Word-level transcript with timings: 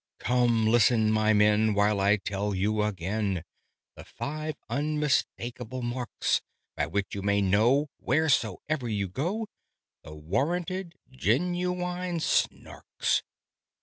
"Come, 0.17 0.65
listen, 0.65 1.11
my 1.11 1.31
men, 1.31 1.75
while 1.75 1.99
I 1.99 2.15
tell 2.15 2.55
you 2.55 2.81
again 2.81 3.43
The 3.95 4.03
five 4.03 4.55
unmistakable 4.67 5.83
marks 5.83 6.41
By 6.75 6.87
which 6.87 7.13
you 7.13 7.21
may 7.21 7.39
know, 7.39 7.91
wheresoever 7.99 8.89
you 8.89 9.07
go, 9.07 9.45
The 10.03 10.15
warranted 10.15 10.97
genuine 11.11 12.19
Snarks. 12.19 13.21